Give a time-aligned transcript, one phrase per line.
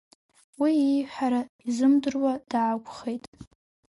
[0.61, 3.23] Уи ииҳәара изымдыруа даақәхеит.